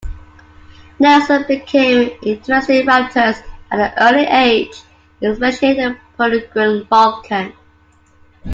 [0.97, 4.81] Nelson became interested in raptors at an early age,
[5.21, 7.53] especially the peregrine falcon.